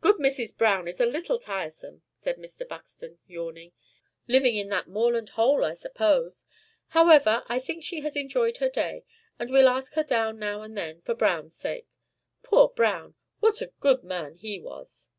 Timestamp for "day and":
8.70-9.50